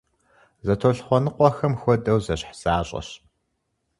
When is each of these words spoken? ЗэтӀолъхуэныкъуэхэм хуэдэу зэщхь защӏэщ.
ЗэтӀолъхуэныкъуэхэм 0.65 1.73
хуэдэу 1.81 2.19
зэщхь 2.25 2.53
защӏэщ. 2.61 3.07